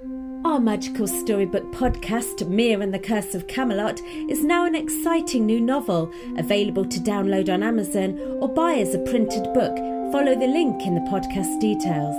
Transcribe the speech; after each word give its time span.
Our 0.03 0.59
magical 0.59 1.07
storybook 1.07 1.75
podcast, 1.75 2.49
Mia 2.49 2.81
and 2.81 2.95
the 2.95 2.99
Curse 2.99 3.35
of 3.35 3.47
Camelot, 3.47 4.01
is 4.31 4.43
now 4.43 4.65
an 4.65 4.75
exciting 4.75 5.45
new 5.45 5.61
novel 5.61 6.11
available 6.39 6.87
to 6.87 6.99
download 7.01 7.53
on 7.53 7.63
Amazon 7.63 8.19
or 8.41 8.49
buy 8.49 8.77
as 8.77 8.95
a 8.95 8.99
printed 9.01 9.53
book. 9.53 9.77
Follow 10.11 10.35
the 10.35 10.47
link 10.47 10.87
in 10.87 10.95
the 10.95 11.03
podcast 11.03 11.61
details. 11.61 12.17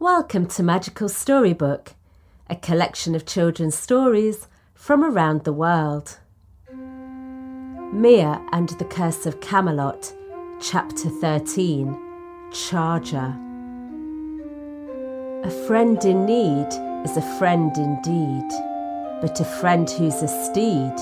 Welcome 0.00 0.46
to 0.46 0.64
Magical 0.64 1.08
Storybook, 1.08 1.94
a 2.48 2.56
collection 2.56 3.14
of 3.14 3.26
children's 3.26 3.78
stories 3.78 4.48
from 4.74 5.04
around 5.04 5.44
the 5.44 5.52
world. 5.52 6.18
Mia 7.92 8.44
and 8.50 8.70
the 8.70 8.86
Curse 8.86 9.24
of 9.26 9.40
Camelot 9.40 10.14
Chapter 10.62 11.08
13 11.08 11.96
Charger 12.52 13.34
A 15.42 15.50
friend 15.66 16.04
in 16.04 16.26
need 16.26 16.68
is 17.02 17.16
a 17.16 17.38
friend 17.38 17.74
indeed, 17.78 18.48
but 19.22 19.40
a 19.40 19.44
friend 19.44 19.88
who's 19.88 20.20
a 20.22 20.28
steed 20.28 20.92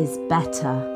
is 0.00 0.16
better. 0.30 0.94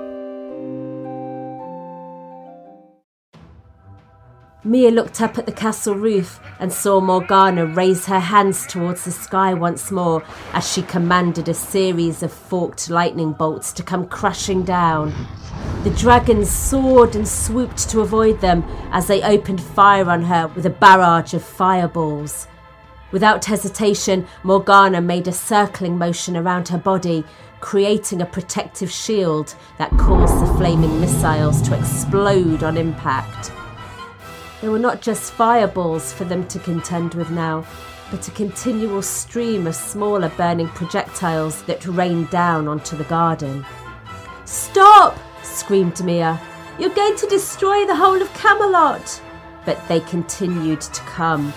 Mia 4.64 4.90
looked 4.90 5.20
up 5.20 5.36
at 5.36 5.44
the 5.44 5.52
castle 5.52 5.94
roof 5.94 6.40
and 6.58 6.72
saw 6.72 7.02
Morgana 7.02 7.66
raise 7.66 8.06
her 8.06 8.20
hands 8.20 8.66
towards 8.66 9.04
the 9.04 9.10
sky 9.10 9.52
once 9.52 9.90
more 9.90 10.24
as 10.54 10.72
she 10.72 10.80
commanded 10.80 11.50
a 11.50 11.54
series 11.54 12.22
of 12.22 12.32
forked 12.32 12.88
lightning 12.88 13.32
bolts 13.32 13.74
to 13.74 13.82
come 13.82 14.08
crashing 14.08 14.62
down. 14.62 15.12
The 15.82 15.90
dragons 15.96 16.50
soared 16.50 17.16
and 17.16 17.26
swooped 17.26 17.88
to 17.88 18.02
avoid 18.02 18.42
them 18.42 18.64
as 18.92 19.06
they 19.06 19.22
opened 19.22 19.62
fire 19.62 20.10
on 20.10 20.22
her 20.24 20.48
with 20.48 20.66
a 20.66 20.70
barrage 20.70 21.32
of 21.32 21.42
fireballs. 21.42 22.46
Without 23.12 23.46
hesitation, 23.46 24.26
Morgana 24.42 25.00
made 25.00 25.26
a 25.26 25.32
circling 25.32 25.96
motion 25.96 26.36
around 26.36 26.68
her 26.68 26.76
body, 26.76 27.24
creating 27.60 28.20
a 28.20 28.26
protective 28.26 28.90
shield 28.90 29.54
that 29.78 29.90
caused 29.92 30.38
the 30.42 30.54
flaming 30.58 31.00
missiles 31.00 31.62
to 31.62 31.78
explode 31.78 32.62
on 32.62 32.76
impact. 32.76 33.50
There 34.60 34.70
were 34.70 34.78
not 34.78 35.00
just 35.00 35.32
fireballs 35.32 36.12
for 36.12 36.24
them 36.24 36.46
to 36.48 36.58
contend 36.58 37.14
with 37.14 37.30
now, 37.30 37.64
but 38.10 38.28
a 38.28 38.32
continual 38.32 39.00
stream 39.00 39.66
of 39.66 39.74
smaller 39.74 40.28
burning 40.36 40.68
projectiles 40.68 41.62
that 41.62 41.86
rained 41.86 42.28
down 42.28 42.68
onto 42.68 42.98
the 42.98 43.04
garden. 43.04 43.64
Stop! 44.44 45.16
Screamed 45.42 46.02
Mia. 46.04 46.40
You're 46.78 46.90
going 46.90 47.16
to 47.16 47.26
destroy 47.26 47.86
the 47.86 47.96
whole 47.96 48.20
of 48.20 48.32
Camelot! 48.34 49.22
But 49.66 49.86
they 49.88 50.00
continued 50.00 50.80
to 50.80 51.00
come, 51.02 51.52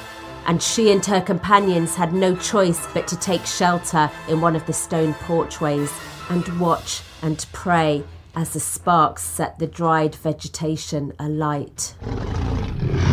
and 0.45 0.61
she 0.61 0.91
and 0.91 1.05
her 1.05 1.21
companions 1.21 1.95
had 1.95 2.13
no 2.13 2.35
choice 2.35 2.85
but 2.93 3.07
to 3.07 3.19
take 3.19 3.45
shelter 3.45 4.11
in 4.27 4.41
one 4.41 4.55
of 4.55 4.65
the 4.65 4.73
stone 4.73 5.13
porchways 5.13 5.91
and 6.29 6.59
watch 6.59 7.01
and 7.21 7.45
pray 7.53 8.03
as 8.35 8.53
the 8.53 8.59
sparks 8.59 9.23
set 9.23 9.59
the 9.59 9.67
dried 9.67 10.15
vegetation 10.15 11.13
alight. 11.19 11.95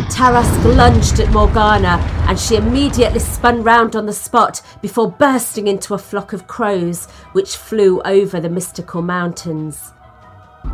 Tarrasque 0.09 0.75
lunged 0.75 1.19
at 1.19 1.31
Morgana, 1.31 1.97
and 2.27 2.37
she 2.37 2.55
immediately 2.55 3.19
spun 3.19 3.63
round 3.63 3.95
on 3.95 4.05
the 4.05 4.13
spot 4.13 4.61
before 4.81 5.09
bursting 5.09 5.67
into 5.67 5.93
a 5.93 5.97
flock 5.97 6.33
of 6.33 6.47
crows 6.47 7.05
which 7.31 7.55
flew 7.55 8.01
over 8.01 8.39
the 8.39 8.49
mystical 8.49 9.01
mountains. 9.01 9.93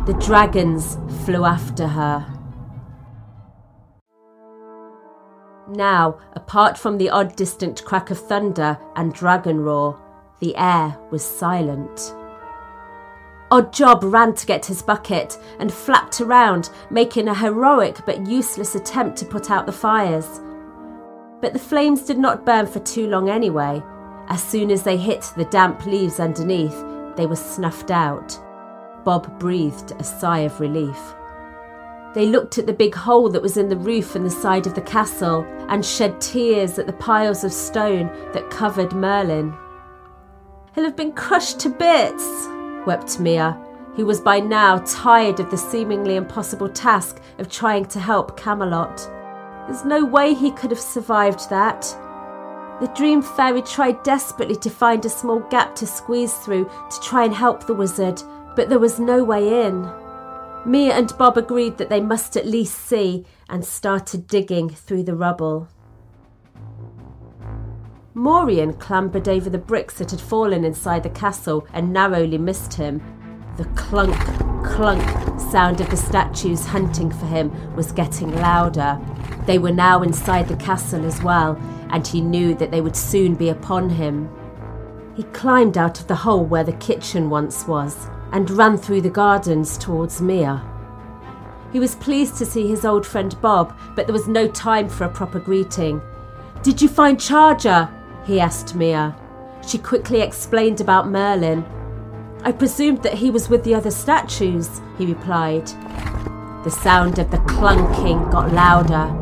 The 0.06 0.14
dragons 0.24 0.96
flew 1.24 1.44
after 1.44 1.86
her. 1.86 2.26
Now, 5.68 6.18
apart 6.32 6.78
from 6.78 6.96
the 6.96 7.10
odd 7.10 7.36
distant 7.36 7.84
crack 7.84 8.10
of 8.10 8.18
thunder 8.18 8.78
and 8.96 9.12
dragon 9.12 9.60
roar, 9.60 10.00
the 10.40 10.56
air 10.56 10.96
was 11.10 11.22
silent. 11.22 12.14
Oddjob 13.50 14.10
ran 14.10 14.34
to 14.34 14.46
get 14.46 14.66
his 14.66 14.82
bucket 14.82 15.38
and 15.58 15.72
flapped 15.72 16.20
around, 16.20 16.70
making 16.90 17.28
a 17.28 17.34
heroic 17.34 18.04
but 18.06 18.26
useless 18.26 18.74
attempt 18.74 19.16
to 19.18 19.26
put 19.26 19.50
out 19.50 19.66
the 19.66 19.72
fires. 19.72 20.40
But 21.40 21.52
the 21.52 21.58
flames 21.58 22.02
did 22.02 22.18
not 22.18 22.44
burn 22.44 22.66
for 22.66 22.80
too 22.80 23.06
long 23.06 23.28
anyway. 23.30 23.82
As 24.28 24.42
soon 24.42 24.70
as 24.70 24.82
they 24.82 24.96
hit 24.96 25.32
the 25.36 25.46
damp 25.46 25.86
leaves 25.86 26.20
underneath, 26.20 26.84
they 27.16 27.26
were 27.26 27.36
snuffed 27.36 27.90
out. 27.90 28.38
Bob 29.04 29.38
breathed 29.38 29.92
a 29.98 30.04
sigh 30.04 30.40
of 30.40 30.60
relief. 30.60 31.14
They 32.14 32.26
looked 32.26 32.58
at 32.58 32.66
the 32.66 32.72
big 32.72 32.94
hole 32.94 33.28
that 33.30 33.42
was 33.42 33.56
in 33.56 33.68
the 33.68 33.76
roof 33.76 34.14
and 34.14 34.24
the 34.24 34.30
side 34.30 34.66
of 34.66 34.74
the 34.74 34.80
castle 34.80 35.42
and 35.68 35.84
shed 35.84 36.20
tears 36.20 36.78
at 36.78 36.86
the 36.86 36.92
piles 36.94 37.44
of 37.44 37.52
stone 37.52 38.06
that 38.32 38.50
covered 38.50 38.92
Merlin. 38.92 39.54
He'll 40.74 40.84
have 40.84 40.96
been 40.96 41.12
crushed 41.12 41.60
to 41.60 41.68
bits, 41.68 42.48
wept 42.86 43.20
Mia, 43.20 43.58
who 43.94 44.06
was 44.06 44.20
by 44.20 44.40
now 44.40 44.78
tired 44.78 45.40
of 45.40 45.50
the 45.50 45.56
seemingly 45.56 46.16
impossible 46.16 46.68
task 46.68 47.20
of 47.38 47.50
trying 47.50 47.84
to 47.86 48.00
help 48.00 48.38
Camelot. 48.38 48.96
There's 49.66 49.84
no 49.84 50.04
way 50.04 50.34
he 50.34 50.50
could 50.52 50.70
have 50.70 50.80
survived 50.80 51.50
that. 51.50 51.82
The 52.80 52.90
dream 52.94 53.22
fairy 53.22 53.60
tried 53.60 54.02
desperately 54.02 54.56
to 54.56 54.70
find 54.70 55.04
a 55.04 55.10
small 55.10 55.40
gap 55.50 55.74
to 55.76 55.86
squeeze 55.86 56.32
through 56.32 56.64
to 56.64 57.00
try 57.02 57.24
and 57.24 57.34
help 57.34 57.66
the 57.66 57.74
wizard, 57.74 58.22
but 58.56 58.68
there 58.68 58.78
was 58.78 58.98
no 58.98 59.22
way 59.24 59.66
in. 59.66 59.90
Mia 60.66 60.92
and 60.92 61.16
Bob 61.16 61.38
agreed 61.38 61.78
that 61.78 61.88
they 61.88 62.00
must 62.00 62.36
at 62.36 62.46
least 62.46 62.74
see 62.74 63.24
and 63.48 63.64
started 63.64 64.26
digging 64.26 64.68
through 64.68 65.04
the 65.04 65.14
rubble. 65.14 65.68
Morian 68.14 68.74
clambered 68.74 69.28
over 69.28 69.48
the 69.48 69.58
bricks 69.58 69.94
that 69.94 70.10
had 70.10 70.20
fallen 70.20 70.64
inside 70.64 71.04
the 71.04 71.10
castle 71.10 71.66
and 71.72 71.92
narrowly 71.92 72.36
missed 72.36 72.74
him. 72.74 73.00
The 73.56 73.64
clunk, 73.76 74.16
clunk 74.64 75.40
sound 75.52 75.80
of 75.80 75.88
the 75.88 75.96
statues 75.96 76.66
hunting 76.66 77.10
for 77.10 77.26
him 77.26 77.76
was 77.76 77.92
getting 77.92 78.34
louder. 78.34 79.00
They 79.46 79.58
were 79.58 79.72
now 79.72 80.02
inside 80.02 80.48
the 80.48 80.56
castle 80.56 81.06
as 81.06 81.22
well, 81.22 81.56
and 81.90 82.06
he 82.06 82.20
knew 82.20 82.54
that 82.56 82.70
they 82.70 82.80
would 82.80 82.96
soon 82.96 83.36
be 83.36 83.48
upon 83.48 83.88
him. 83.88 84.28
He 85.14 85.22
climbed 85.22 85.78
out 85.78 86.00
of 86.00 86.08
the 86.08 86.16
hole 86.16 86.44
where 86.44 86.64
the 86.64 86.72
kitchen 86.72 87.30
once 87.30 87.66
was 87.66 88.08
and 88.32 88.50
ran 88.50 88.76
through 88.76 89.00
the 89.00 89.10
gardens 89.10 89.78
towards 89.78 90.20
Mia. 90.20 90.62
He 91.72 91.80
was 91.80 91.94
pleased 91.96 92.36
to 92.38 92.46
see 92.46 92.66
his 92.66 92.84
old 92.84 93.06
friend 93.06 93.34
Bob, 93.40 93.76
but 93.94 94.06
there 94.06 94.12
was 94.12 94.28
no 94.28 94.48
time 94.48 94.88
for 94.88 95.04
a 95.04 95.08
proper 95.08 95.38
greeting. 95.38 96.00
Did 96.62 96.80
you 96.80 96.88
find 96.88 97.20
Charger? 97.20 97.88
he 98.24 98.40
asked 98.40 98.74
Mia. 98.74 99.16
She 99.66 99.78
quickly 99.78 100.20
explained 100.20 100.80
about 100.80 101.08
Merlin. 101.08 101.64
I 102.42 102.52
presumed 102.52 103.02
that 103.02 103.14
he 103.14 103.30
was 103.30 103.48
with 103.48 103.64
the 103.64 103.74
other 103.74 103.90
statues, 103.90 104.80
he 104.96 105.06
replied. 105.06 105.66
The 106.64 106.70
sound 106.70 107.18
of 107.18 107.30
the 107.30 107.38
clunking 107.38 108.30
got 108.30 108.52
louder. 108.52 109.14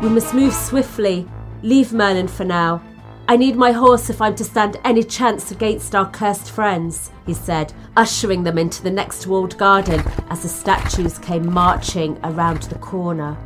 We 0.00 0.08
must 0.08 0.34
move 0.34 0.54
swiftly. 0.54 1.28
Leave 1.62 1.92
Merlin 1.92 2.28
for 2.28 2.44
now. 2.44 2.82
I 3.28 3.36
need 3.36 3.56
my 3.56 3.72
horse 3.72 4.10
if 4.10 4.20
I'm 4.20 4.34
to 4.34 4.44
stand 4.44 4.78
any 4.84 5.04
chance 5.04 5.52
against 5.52 5.94
our 5.94 6.10
cursed 6.10 6.50
friends, 6.50 7.10
he 7.24 7.34
said, 7.34 7.72
ushering 7.96 8.42
them 8.42 8.58
into 8.58 8.82
the 8.82 8.90
next 8.90 9.26
walled 9.26 9.56
garden 9.56 10.02
as 10.28 10.42
the 10.42 10.48
statues 10.48 11.18
came 11.18 11.50
marching 11.50 12.18
around 12.24 12.62
the 12.64 12.78
corner. 12.78 13.36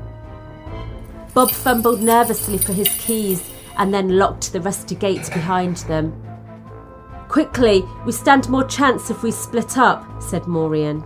Bob 1.35 1.51
fumbled 1.51 2.01
nervously 2.01 2.57
for 2.57 2.73
his 2.73 2.89
keys 2.99 3.51
and 3.77 3.93
then 3.93 4.17
locked 4.17 4.53
the 4.53 4.61
rusty 4.61 4.95
gates 4.95 5.29
behind 5.29 5.77
them. 5.89 6.23
Quickly, 7.29 7.85
we 8.07 8.13
stand 8.13 8.49
more 8.49 8.65
chance 8.65 9.11
if 9.11 9.23
we 9.23 9.31
split 9.31 9.77
up, 9.77 10.23
said 10.23 10.47
Morian. 10.47 11.05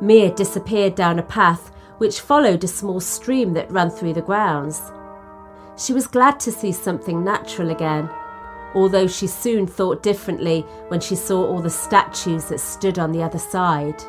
Mia 0.00 0.32
disappeared 0.34 0.94
down 0.94 1.18
a 1.18 1.22
path 1.22 1.72
which 1.98 2.20
followed 2.20 2.64
a 2.64 2.68
small 2.68 3.00
stream 3.00 3.52
that 3.54 3.70
ran 3.70 3.90
through 3.90 4.14
the 4.14 4.22
grounds. 4.22 4.80
She 5.76 5.92
was 5.92 6.06
glad 6.06 6.38
to 6.40 6.52
see 6.52 6.72
something 6.72 7.24
natural 7.24 7.70
again, 7.70 8.10
although 8.74 9.06
she 9.06 9.26
soon 9.26 9.66
thought 9.66 10.02
differently 10.02 10.62
when 10.88 11.00
she 11.00 11.16
saw 11.16 11.46
all 11.46 11.60
the 11.60 11.70
statues 11.70 12.46
that 12.46 12.60
stood 12.60 12.98
on 12.98 13.12
the 13.12 13.22
other 13.22 13.38
side. 13.38 14.00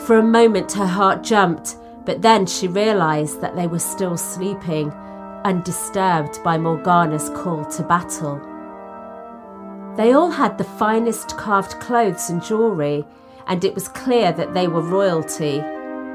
For 0.00 0.18
a 0.18 0.22
moment 0.22 0.72
her 0.72 0.86
heart 0.86 1.22
jumped, 1.22 1.76
but 2.04 2.22
then 2.22 2.46
she 2.46 2.68
realised 2.68 3.40
that 3.40 3.54
they 3.54 3.66
were 3.66 3.78
still 3.78 4.16
sleeping, 4.16 4.90
undisturbed 5.44 6.42
by 6.42 6.58
Morgana's 6.58 7.30
call 7.30 7.64
to 7.66 7.82
battle. 7.82 8.40
They 9.96 10.12
all 10.12 10.30
had 10.30 10.56
the 10.56 10.64
finest 10.64 11.36
carved 11.36 11.78
clothes 11.80 12.30
and 12.30 12.42
jewellery, 12.42 13.04
and 13.46 13.64
it 13.64 13.74
was 13.74 13.88
clear 13.88 14.32
that 14.32 14.54
they 14.54 14.68
were 14.68 14.80
royalty, 14.80 15.62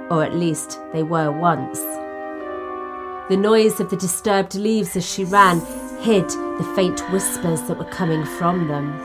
or 0.09 0.23
at 0.23 0.35
least 0.35 0.79
they 0.93 1.03
were 1.03 1.31
once. 1.31 1.79
The 3.29 3.37
noise 3.37 3.79
of 3.79 3.89
the 3.89 3.97
disturbed 3.97 4.55
leaves 4.55 4.95
as 4.95 5.05
she 5.05 5.23
ran 5.23 5.59
hid 6.01 6.29
the 6.29 6.73
faint 6.75 7.01
whispers 7.11 7.61
that 7.63 7.77
were 7.77 7.85
coming 7.85 8.23
from 8.23 8.67
them. 8.67 8.97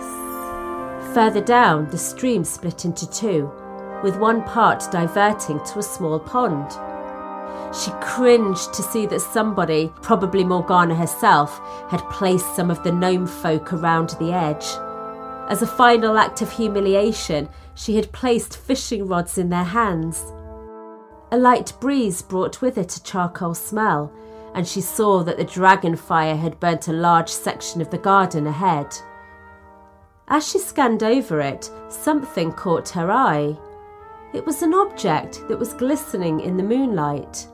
Further 1.14 1.40
down, 1.40 1.88
the 1.90 1.98
stream 1.98 2.44
split 2.44 2.84
into 2.84 3.10
two, 3.10 3.50
with 4.02 4.18
one 4.18 4.44
part 4.44 4.84
diverting 4.92 5.58
to 5.64 5.78
a 5.78 5.82
small 5.82 6.20
pond. 6.20 6.70
She 7.74 7.90
cringed 8.02 8.72
to 8.74 8.82
see 8.82 9.06
that 9.06 9.20
somebody, 9.20 9.92
probably 10.02 10.44
Morgana 10.44 10.94
herself, 10.94 11.58
had 11.88 12.00
placed 12.10 12.54
some 12.54 12.70
of 12.70 12.82
the 12.82 12.92
gnome 12.92 13.26
folk 13.26 13.72
around 13.72 14.10
the 14.18 14.32
edge. 14.32 14.66
As 15.48 15.62
a 15.62 15.66
final 15.66 16.18
act 16.18 16.42
of 16.42 16.52
humiliation, 16.52 17.48
she 17.74 17.96
had 17.96 18.12
placed 18.12 18.56
fishing 18.56 19.06
rods 19.06 19.38
in 19.38 19.48
their 19.48 19.64
hands. 19.64 20.22
A 21.32 21.38
light 21.38 21.72
breeze 21.78 22.22
brought 22.22 22.60
with 22.60 22.76
it 22.76 22.96
a 22.96 23.02
charcoal 23.02 23.54
smell, 23.54 24.12
and 24.54 24.66
she 24.66 24.80
saw 24.80 25.22
that 25.22 25.36
the 25.36 25.44
dragon 25.44 25.94
fire 25.94 26.36
had 26.36 26.58
burnt 26.58 26.88
a 26.88 26.92
large 26.92 27.28
section 27.28 27.80
of 27.80 27.88
the 27.90 27.98
garden 27.98 28.48
ahead. 28.48 28.96
As 30.26 30.48
she 30.48 30.58
scanned 30.58 31.04
over 31.04 31.40
it, 31.40 31.70
something 31.88 32.52
caught 32.52 32.88
her 32.90 33.12
eye. 33.12 33.56
It 34.32 34.44
was 34.44 34.62
an 34.62 34.74
object 34.74 35.46
that 35.48 35.58
was 35.58 35.72
glistening 35.74 36.40
in 36.40 36.56
the 36.56 36.64
moonlight. 36.64 37.46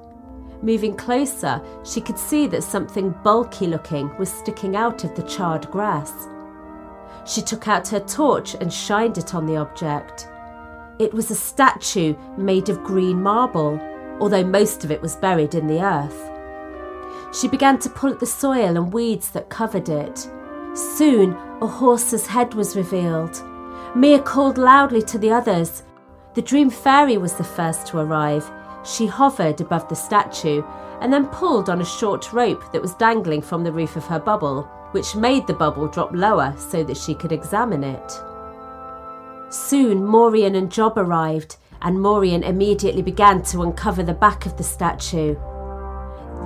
Moving 0.63 0.97
closer, 0.97 1.61
she 1.85 2.01
could 2.01 2.19
see 2.19 2.47
that 2.47 2.65
something 2.65 3.15
bulky 3.23 3.67
looking 3.67 4.15
was 4.17 4.33
sticking 4.33 4.75
out 4.75 5.05
of 5.05 5.15
the 5.15 5.23
charred 5.23 5.71
grass. 5.71 6.29
She 7.27 7.43
took 7.43 7.69
out 7.69 7.89
her 7.89 8.01
torch 8.01 8.55
and 8.55 8.73
shined 8.73 9.19
it 9.19 9.35
on 9.35 9.45
the 9.45 9.57
object. 9.59 10.29
It 10.99 11.13
was 11.13 11.31
a 11.31 11.35
statue 11.35 12.15
made 12.39 12.71
of 12.71 12.83
green 12.83 13.23
marble, 13.23 13.79
although 14.19 14.45
most 14.45 14.83
of 14.83 14.91
it 14.91 15.03
was 15.03 15.17
buried 15.17 15.55
in 15.55 15.67
the 15.67 15.83
earth. 15.83 16.31
She 17.39 17.49
began 17.49 17.79
to 17.81 17.91
pull 17.91 18.11
at 18.11 18.21
the 18.21 18.27
soil 18.27 18.77
and 18.77 18.93
weeds 18.93 19.31
that 19.33 19.51
covered 19.51 19.91
it. 19.91 20.27
Soon, 20.75 21.33
a 21.61 21.67
horse's 21.67 22.27
head 22.27 22.55
was 22.55 22.77
revealed. 22.77 23.43
Mia 23.95 24.21
called 24.21 24.57
loudly 24.57 25.03
to 25.03 25.19
the 25.19 25.31
others. 25.31 25.83
The 26.35 26.43
dream 26.43 26.71
fairy 26.71 27.19
was 27.19 27.35
the 27.35 27.45
first 27.45 27.87
to 27.89 27.99
arrive. 27.99 28.51
She 28.83 29.07
hovered 29.07 29.61
above 29.61 29.89
the 29.89 29.97
statue 29.97 30.63
and 31.01 31.13
then 31.13 31.27
pulled 31.27 31.69
on 31.69 31.83
a 31.83 31.85
short 31.85 32.33
rope 32.33 32.73
that 32.73 32.81
was 32.81 32.95
dangling 32.95 33.43
from 33.43 33.65
the 33.65 33.73
roof 33.73 33.97
of 33.97 34.07
her 34.07 34.19
bubble, 34.19 34.63
which 34.93 35.15
made 35.15 35.47
the 35.47 35.53
bubble 35.53 35.89
drop 35.89 36.11
lower 36.15 36.55
so 36.57 36.83
that 36.85 36.97
she 36.97 37.15
could 37.15 37.33
examine 37.33 37.85
it. 37.85 38.13
Soon 39.49 40.05
Morian 40.05 40.57
and 40.57 40.73
Job 40.73 40.99
arrived, 40.99 41.57
and 41.83 42.01
Morian 42.01 42.43
immediately 42.43 43.03
began 43.03 43.43
to 43.43 43.63
uncover 43.63 44.03
the 44.03 44.13
back 44.13 44.45
of 44.45 44.57
the 44.57 44.65
statue. 44.65 45.37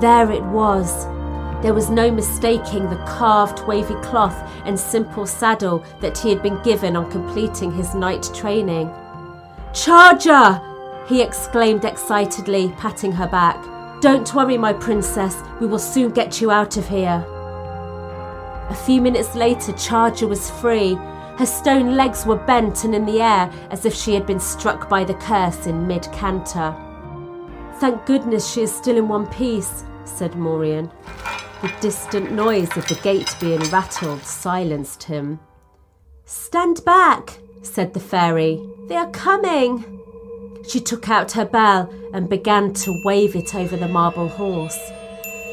There 0.01 0.31
it 0.31 0.43
was. 0.45 1.07
There 1.63 1.73
was 1.73 1.89
no 1.89 2.11
mistaking 2.11 2.89
the 2.89 3.03
carved 3.07 3.67
wavy 3.67 3.95
cloth 4.03 4.37
and 4.65 4.79
simple 4.79 5.27
saddle 5.27 5.83
that 6.01 6.19
he 6.19 6.29
had 6.29 6.43
been 6.43 6.63
given 6.63 6.95
on 6.95 7.11
completing 7.11 7.73
his 7.73 7.95
knight 7.95 8.29
training. 8.35 8.91
Charger! 9.73 10.61
he 11.07 11.23
exclaimed 11.23 11.85
excitedly, 11.85 12.69
patting 12.79 13.13
her 13.13 13.27
back. 13.27 13.63
Don't 14.01 14.35
worry, 14.35 14.57
my 14.59 14.73
princess, 14.73 15.37
we 15.59 15.67
will 15.67 15.79
soon 15.79 16.13
get 16.13 16.41
you 16.41 16.51
out 16.51 16.77
of 16.77 16.89
here. 16.89 17.25
A 18.69 18.75
few 18.87 19.01
minutes 19.01 19.35
later, 19.35 19.73
Charger 19.73 20.29
was 20.29 20.51
free 20.51 20.97
her 21.41 21.47
stone 21.47 21.97
legs 21.97 22.27
were 22.27 22.37
bent 22.37 22.85
and 22.85 22.95
in 22.95 23.07
the 23.07 23.23
air 23.23 23.51
as 23.71 23.87
if 23.87 23.95
she 23.95 24.13
had 24.13 24.27
been 24.27 24.39
struck 24.39 24.91
by 24.91 25.03
the 25.03 25.15
curse 25.15 25.67
in 25.67 25.87
mid 25.87 26.03
canter. 26.13 26.77
Thank 27.77 28.05
goodness 28.05 28.53
she 28.53 28.61
is 28.61 28.71
still 28.71 28.99
in 28.99 29.09
one 29.09 29.27
piece, 29.27 29.85
said 30.05 30.35
Morian. 30.35 30.93
The 31.63 31.73
distant 31.81 32.31
noise 32.33 32.77
of 32.77 32.87
the 32.89 32.97
gate 32.97 33.35
being 33.41 33.63
rattled 33.71 34.23
silenced 34.23 35.05
him. 35.05 35.41
Stand 36.27 36.85
back, 36.85 37.39
said 37.63 37.95
the 37.95 38.01
fairy. 38.01 38.63
They 38.89 38.97
are 38.97 39.11
coming. 39.11 39.99
She 40.69 40.79
took 40.79 41.09
out 41.09 41.33
her 41.33 41.47
bell 41.47 41.91
and 42.13 42.29
began 42.29 42.75
to 42.75 43.03
wave 43.03 43.35
it 43.35 43.55
over 43.55 43.79
the 43.79 43.89
marble 43.89 44.29
horse. 44.29 44.79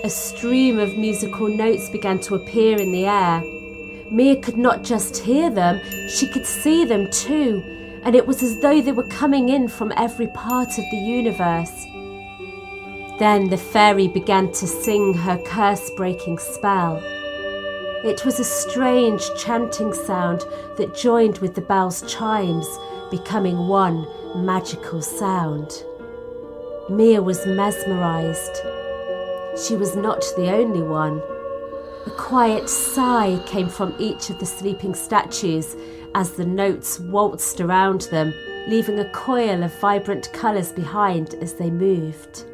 A 0.03 0.09
stream 0.09 0.79
of 0.79 0.97
musical 0.97 1.47
notes 1.47 1.89
began 1.91 2.19
to 2.23 2.35
appear 2.35 2.77
in 2.77 2.91
the 2.91 3.05
air. 3.05 3.56
Mia 4.09 4.37
could 4.37 4.57
not 4.57 4.83
just 4.83 5.17
hear 5.17 5.49
them, 5.49 5.81
she 6.09 6.27
could 6.31 6.45
see 6.45 6.85
them 6.85 7.09
too, 7.11 7.61
and 8.03 8.15
it 8.15 8.25
was 8.25 8.41
as 8.41 8.59
though 8.61 8.81
they 8.81 8.93
were 8.93 9.07
coming 9.07 9.49
in 9.49 9.67
from 9.67 9.91
every 9.97 10.27
part 10.27 10.69
of 10.69 10.85
the 10.91 10.97
universe. 10.97 11.85
Then 13.19 13.49
the 13.49 13.57
fairy 13.57 14.07
began 14.07 14.51
to 14.53 14.67
sing 14.67 15.13
her 15.13 15.37
curse 15.45 15.89
breaking 15.91 16.37
spell. 16.37 17.01
It 18.05 18.23
was 18.23 18.39
a 18.39 18.43
strange 18.43 19.27
chanting 19.35 19.91
sound 19.91 20.45
that 20.77 20.95
joined 20.95 21.39
with 21.39 21.55
the 21.55 21.61
bell's 21.61 22.01
chimes, 22.03 22.67
becoming 23.11 23.67
one 23.67 24.07
magical 24.35 25.01
sound. 25.01 25.83
Mia 26.89 27.21
was 27.21 27.45
mesmerized. 27.45 28.61
She 29.67 29.75
was 29.75 29.95
not 29.95 30.23
the 30.37 30.49
only 30.51 30.83
one. 30.83 31.21
A 32.07 32.09
quiet 32.11 32.69
sigh 32.69 33.37
came 33.45 33.67
from 33.67 33.93
each 33.99 34.29
of 34.29 34.39
the 34.39 34.45
sleeping 34.45 34.95
statues 34.95 35.75
as 36.15 36.31
the 36.31 36.45
notes 36.45 37.01
waltzed 37.01 37.59
around 37.59 38.03
them, 38.03 38.33
leaving 38.69 38.99
a 38.99 39.11
coil 39.11 39.61
of 39.61 39.77
vibrant 39.81 40.31
colours 40.31 40.71
behind 40.71 41.33
as 41.41 41.55
they 41.55 41.69
moved. 41.69 42.45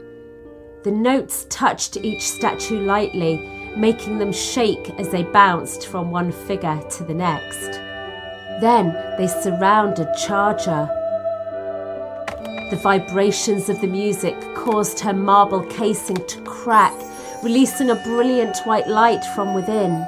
The 0.81 0.91
notes 0.91 1.45
touched 1.51 1.97
each 1.97 2.23
statue 2.23 2.79
lightly, 2.79 3.37
making 3.77 4.17
them 4.17 4.31
shake 4.31 4.89
as 4.97 5.09
they 5.09 5.21
bounced 5.21 5.85
from 5.85 6.09
one 6.09 6.31
figure 6.31 6.81
to 6.89 7.03
the 7.03 7.13
next. 7.13 7.73
Then 8.59 8.91
they 9.19 9.27
surrounded 9.27 10.07
Charger. 10.25 10.89
The 12.71 12.79
vibrations 12.81 13.69
of 13.69 13.79
the 13.81 13.87
music 13.87 14.33
caused 14.55 14.99
her 15.01 15.13
marble 15.13 15.63
casing 15.67 16.25
to 16.25 16.41
crack 16.41 16.95
releasing 17.43 17.89
a 17.89 17.95
brilliant 17.95 18.57
white 18.59 18.87
light 18.87 19.23
from 19.35 19.53
within. 19.53 20.05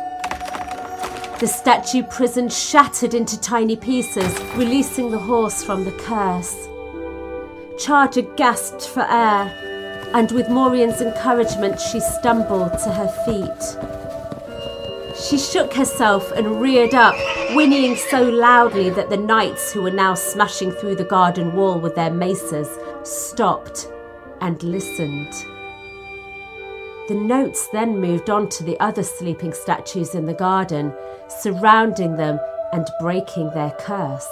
The 1.40 1.48
statue 1.48 2.04
prison 2.04 2.48
shattered 2.48 3.14
into 3.14 3.40
tiny 3.40 3.76
pieces, 3.76 4.40
releasing 4.56 5.12
the 5.12 5.20
horse 5.20 5.62
from 5.62 5.84
the 5.84 5.92
curse. 5.92 6.70
Charger 7.78 8.22
gasped 8.22 8.88
for 8.88 9.02
air, 9.02 9.52
and 10.14 10.32
with 10.32 10.48
Morian's 10.48 11.02
encouragement, 11.02 11.80
she 11.82 12.00
stumbled 12.00 12.72
to 12.80 12.92
her 12.92 13.10
feet. 13.26 13.96
She 15.18 15.38
shook 15.38 15.74
herself 15.74 16.32
and 16.32 16.62
reared 16.62 16.94
up, 16.94 17.16
whinnying 17.54 17.98
so 17.98 18.24
loudly 18.24 18.90
that 18.92 19.10
the 19.10 19.18
knights 19.18 19.74
who 19.74 19.82
were 19.82 19.92
now 19.92 20.14
smashing 20.14 20.72
through 20.72 20.96
the 20.96 21.04
garden 21.04 21.54
wall 21.54 21.80
with 21.80 21.96
their 21.96 22.12
maces 22.12 22.70
stopped 23.04 23.90
and 24.40 24.64
listened. 24.64 25.34
The 27.08 27.16
notes 27.16 27.68
then 27.68 28.00
moved 28.00 28.32
on 28.32 28.50
to 28.50 28.64
the 28.64 28.80
other 28.80 29.04
sleeping 29.04 29.54
statues 29.54 30.16
in 30.16 30.26
the 30.26 30.34
garden, 30.34 30.92
surrounding 31.28 32.18
them 32.18 32.40
and 32.74 32.88
breaking 33.00 33.52
their 33.52 33.76
curse. 33.80 34.28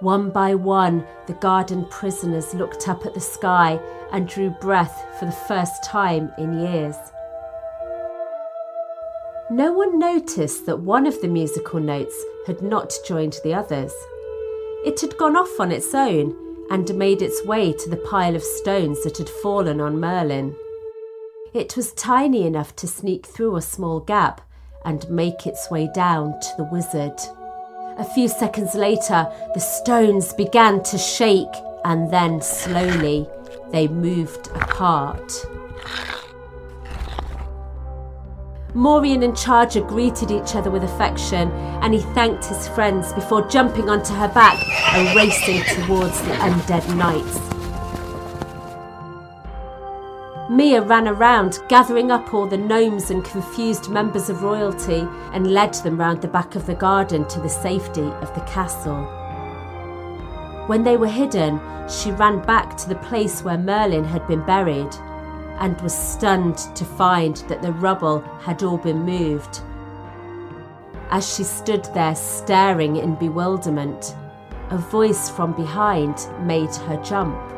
One 0.00 0.30
by 0.30 0.54
one, 0.54 1.06
the 1.26 1.34
garden 1.34 1.86
prisoners 1.90 2.54
looked 2.54 2.88
up 2.88 3.04
at 3.04 3.12
the 3.12 3.20
sky 3.20 3.78
and 4.12 4.26
drew 4.26 4.48
breath 4.48 5.04
for 5.18 5.26
the 5.26 5.32
first 5.32 5.84
time 5.84 6.32
in 6.38 6.58
years. 6.58 6.96
No 9.50 9.72
one 9.72 9.98
noticed 9.98 10.66
that 10.66 10.80
one 10.80 11.06
of 11.06 11.20
the 11.20 11.28
musical 11.28 11.80
notes 11.80 12.16
had 12.46 12.62
not 12.62 12.92
joined 13.06 13.38
the 13.44 13.54
others. 13.54 13.92
It 14.84 15.00
had 15.00 15.16
gone 15.18 15.36
off 15.36 15.60
on 15.60 15.70
its 15.70 15.94
own 15.94 16.34
and 16.70 16.94
made 16.94 17.22
its 17.22 17.44
way 17.44 17.72
to 17.72 17.90
the 17.90 17.96
pile 17.96 18.34
of 18.34 18.42
stones 18.42 19.04
that 19.04 19.18
had 19.18 19.28
fallen 19.28 19.80
on 19.80 20.00
Merlin. 20.00 20.56
It 21.56 21.74
was 21.74 21.94
tiny 21.94 22.46
enough 22.46 22.76
to 22.76 22.86
sneak 22.86 23.24
through 23.24 23.56
a 23.56 23.62
small 23.62 24.00
gap 24.00 24.42
and 24.84 25.08
make 25.08 25.46
its 25.46 25.70
way 25.70 25.88
down 25.94 26.38
to 26.38 26.48
the 26.58 26.64
wizard. 26.64 27.18
A 27.96 28.04
few 28.04 28.28
seconds 28.28 28.74
later, 28.74 29.26
the 29.54 29.60
stones 29.60 30.34
began 30.34 30.82
to 30.82 30.98
shake, 30.98 31.54
and 31.86 32.10
then 32.10 32.42
slowly 32.42 33.26
they 33.72 33.88
moved 33.88 34.48
apart. 34.48 35.32
Morian 38.74 39.22
and 39.22 39.34
Charger 39.34 39.80
greeted 39.80 40.30
each 40.30 40.54
other 40.54 40.70
with 40.70 40.84
affection, 40.84 41.50
and 41.80 41.94
he 41.94 42.00
thanked 42.12 42.44
his 42.44 42.68
friends 42.68 43.14
before 43.14 43.48
jumping 43.48 43.88
onto 43.88 44.12
her 44.12 44.28
back 44.28 44.62
and 44.92 45.16
racing 45.16 45.62
towards 45.74 46.20
the 46.20 46.34
undead 46.34 46.94
knights. 46.96 47.55
Mia 50.48 50.80
ran 50.80 51.08
around, 51.08 51.58
gathering 51.68 52.12
up 52.12 52.32
all 52.32 52.46
the 52.46 52.56
gnomes 52.56 53.10
and 53.10 53.24
confused 53.24 53.90
members 53.90 54.30
of 54.30 54.44
royalty, 54.44 55.06
and 55.32 55.52
led 55.52 55.74
them 55.74 55.98
round 55.98 56.22
the 56.22 56.28
back 56.28 56.54
of 56.54 56.66
the 56.66 56.74
garden 56.74 57.26
to 57.26 57.40
the 57.40 57.48
safety 57.48 58.08
of 58.22 58.32
the 58.34 58.42
castle. 58.42 59.02
When 60.68 60.84
they 60.84 60.96
were 60.96 61.08
hidden, 61.08 61.60
she 61.88 62.12
ran 62.12 62.42
back 62.42 62.76
to 62.76 62.88
the 62.88 62.94
place 62.96 63.42
where 63.42 63.58
Merlin 63.58 64.04
had 64.04 64.26
been 64.28 64.44
buried 64.46 64.94
and 65.58 65.80
was 65.80 65.96
stunned 65.96 66.58
to 66.76 66.84
find 66.84 67.36
that 67.48 67.62
the 67.62 67.72
rubble 67.72 68.20
had 68.40 68.62
all 68.62 68.78
been 68.78 69.02
moved. 69.02 69.62
As 71.10 71.34
she 71.34 71.42
stood 71.42 71.84
there 71.86 72.14
staring 72.14 72.96
in 72.96 73.16
bewilderment, 73.16 74.14
a 74.70 74.78
voice 74.78 75.28
from 75.28 75.54
behind 75.54 76.28
made 76.42 76.74
her 76.74 77.02
jump. 77.02 77.55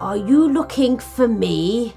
Are 0.00 0.16
you 0.16 0.48
looking 0.48 1.00
for 1.00 1.26
me? 1.26 1.94